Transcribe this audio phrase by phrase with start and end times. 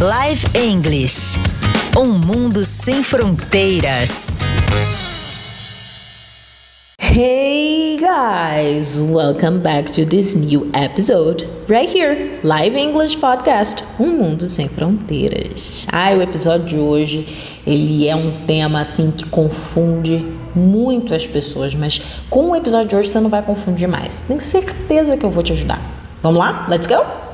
[0.00, 1.36] Live English.
[1.94, 4.34] Um mundo sem fronteiras.
[6.98, 14.48] Hey guys, welcome back to this new episode right here, Live English Podcast, Um Mundo
[14.48, 15.86] Sem Fronteiras.
[15.92, 20.24] Ai, o episódio de hoje, ele é um tema assim que confunde
[20.54, 24.22] muito as pessoas, mas com o episódio de hoje você não vai confundir mais.
[24.22, 25.78] Tenho certeza que eu vou te ajudar.
[26.22, 26.66] Vamos lá?
[26.70, 27.29] Let's go?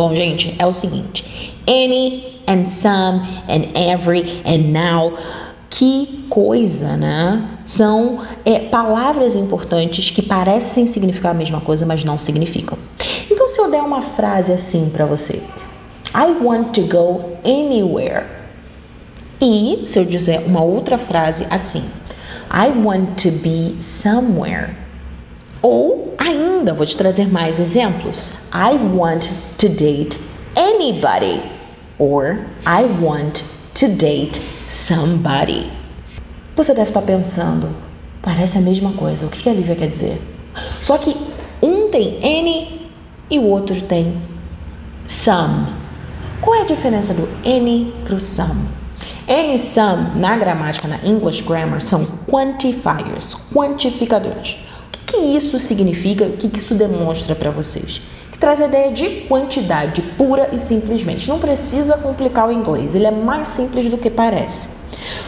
[0.00, 5.12] Bom, gente, é o seguinte: any and some and every and now.
[5.68, 7.60] Que coisa, né?
[7.66, 12.78] São é, palavras importantes que parecem significar a mesma coisa, mas não significam.
[13.30, 15.42] Então, se eu der uma frase assim para você,
[16.14, 18.24] I want to go anywhere.
[19.38, 21.84] E se eu dizer uma outra frase assim,
[22.50, 24.70] I want to be somewhere.
[25.60, 28.32] Ou ainda, vou te trazer mais exemplos.
[28.52, 30.18] I want to date
[30.54, 31.42] anybody.
[31.98, 33.42] Or I want
[33.74, 35.70] to date somebody.
[36.56, 37.74] Você deve estar pensando,
[38.22, 39.26] parece a mesma coisa.
[39.26, 40.20] O que a Lívia quer dizer?
[40.82, 41.16] Só que
[41.62, 42.90] um tem any
[43.30, 44.20] e o outro tem
[45.06, 45.66] some.
[46.40, 48.68] Qual é a diferença do any para o some?
[49.28, 54.56] Any e some, na gramática, na English Grammar, são quantifiers, quantificadores
[55.10, 56.26] que isso significa?
[56.26, 58.00] O que isso demonstra para vocês?
[58.30, 61.28] Que traz a ideia de quantidade pura e simplesmente.
[61.28, 64.68] Não precisa complicar o inglês, ele é mais simples do que parece.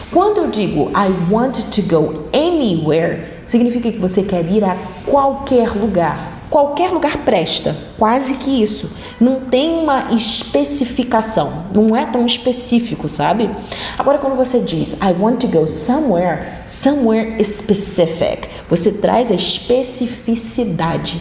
[0.09, 5.75] Quando eu digo I want to go anywhere, significa que você quer ir a qualquer
[5.75, 6.42] lugar.
[6.49, 8.89] Qualquer lugar presta, quase que isso.
[9.19, 13.49] Não tem uma especificação, não é tão específico, sabe?
[13.97, 21.19] Agora, quando você diz I want to go somewhere, somewhere specific, você traz a especificidade.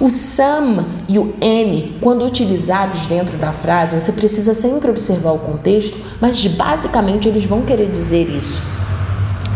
[0.00, 5.38] O some e o any, quando utilizados dentro da frase, você precisa sempre observar o
[5.38, 8.60] contexto, mas basicamente eles vão querer dizer isso.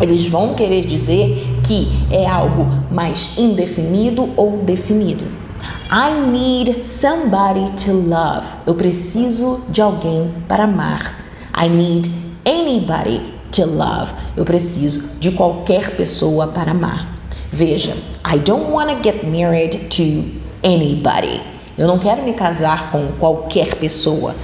[0.01, 5.25] Eles vão querer dizer que é algo mais indefinido ou definido.
[5.89, 8.45] I need somebody to love.
[8.67, 11.15] Eu preciso de alguém para amar.
[11.57, 12.11] I need
[12.45, 13.23] anybody
[13.53, 14.13] to love.
[14.37, 17.21] Eu preciso de qualquer pessoa para amar.
[17.53, 17.95] Veja,
[18.27, 20.25] I don't want to get married to
[20.67, 21.41] anybody.
[21.79, 24.35] Eu não quero me casar com qualquer pessoa.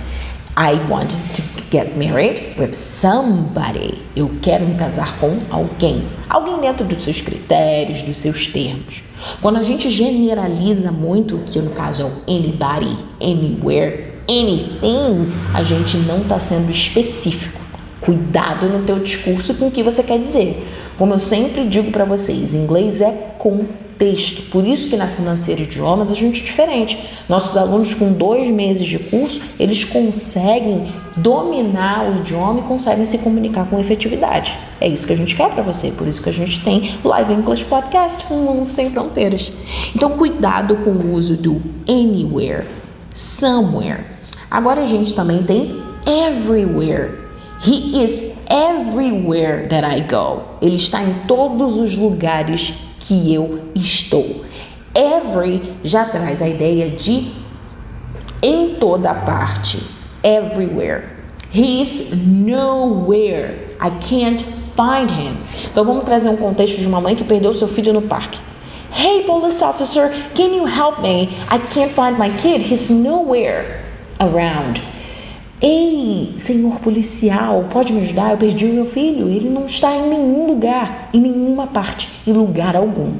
[0.57, 3.99] I want to get married with somebody.
[4.17, 6.09] Eu quero me casar com alguém.
[6.27, 9.03] Alguém dentro dos seus critérios, dos seus termos.
[9.43, 15.99] Quando a gente generaliza muito, que no caso é o anybody, anywhere, anything, a gente
[15.99, 17.61] não está sendo específico.
[18.01, 20.67] Cuidado no teu discurso com o que você quer dizer.
[20.97, 23.67] Como eu sempre digo para vocês, inglês é com
[23.99, 24.51] texto.
[24.51, 26.99] Por isso que na Financeira Idiomas a gente é diferente.
[27.29, 33.19] Nossos alunos com dois meses de curso, eles conseguem dominar o idioma e conseguem se
[33.19, 34.57] comunicar com efetividade.
[34.81, 37.33] É isso que a gente quer para você, por isso que a gente tem Live
[37.33, 39.53] English Podcast, um mundo sem fronteiras.
[39.95, 42.67] Então cuidado com o uso do anywhere,
[43.15, 44.05] somewhere.
[44.51, 47.27] Agora a gente também tem everywhere.
[47.65, 50.43] He is everywhere that I go.
[50.61, 54.45] Ele está em todos os lugares que eu estou.
[54.95, 57.31] Every já traz a ideia de
[58.43, 59.79] em toda parte,
[60.23, 61.05] everywhere.
[61.53, 63.77] He is nowhere.
[63.81, 65.37] I can't find him.
[65.71, 68.39] Então vamos trazer um contexto de uma mãe que perdeu seu filho no parque.
[68.91, 71.37] Hey, police officer, can you help me?
[71.51, 72.63] I can't find my kid.
[72.63, 73.83] He's nowhere
[74.21, 74.81] around.
[75.61, 78.33] Ei, senhor policial, pode me ajudar?
[78.33, 79.29] Eu perdi o meu filho.
[79.29, 83.15] Ele não está em nenhum lugar, em nenhuma parte, em lugar algum.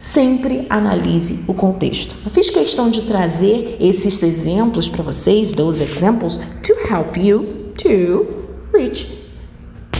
[0.00, 2.14] Sempre analise o contexto.
[2.24, 8.26] Eu fiz questão de trazer esses exemplos para vocês, those examples, to help you to
[8.72, 9.06] reach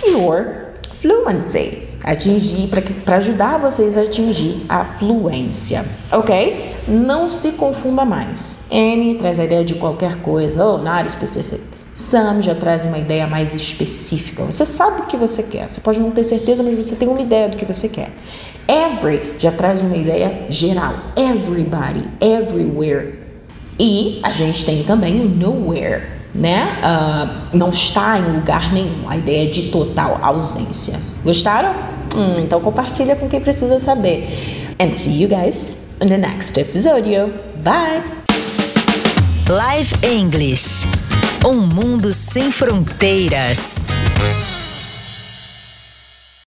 [0.07, 2.69] your fluency atingir,
[3.05, 6.75] para ajudar vocês a atingir a fluência, ok?
[6.89, 8.59] Não se confunda mais.
[8.71, 11.61] N traz a ideia de qualquer coisa, ou oh, not specific.
[11.95, 14.45] Some já traz uma ideia mais específica.
[14.45, 15.69] Você sabe o que você quer.
[15.69, 18.11] Você pode não ter certeza, mas você tem uma ideia do que você quer.
[18.67, 20.95] Every já traz uma ideia geral.
[21.17, 23.19] Everybody, everywhere.
[23.79, 26.79] E a gente tem também o nowhere, né?
[26.81, 29.09] Uh, não está em lugar nenhum.
[29.09, 30.99] A ideia de total ausência.
[31.25, 31.90] Gostaram?
[32.15, 34.75] Hum, então compartilha com quem precisa saber.
[34.79, 35.71] And see you guys
[36.01, 37.05] in the next episode.
[37.63, 38.03] Bye!
[39.49, 40.87] Live English.
[41.45, 43.85] Um mundo sem fronteiras.